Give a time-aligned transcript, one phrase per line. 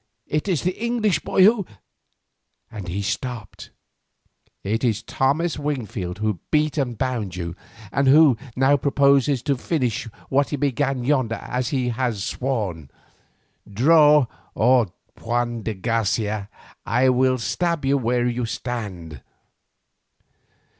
[0.25, 1.67] It is the English boy who—"
[2.71, 3.69] and he stopped.
[4.63, 7.55] "It is Thomas Wingfield who beat and bound you,
[7.91, 12.89] and who now purposes to finish what he began yonder as he has sworn.
[13.71, 14.25] Draw,
[14.55, 16.49] or, Juan de Garcia,
[16.83, 19.21] I will stab you where you stand."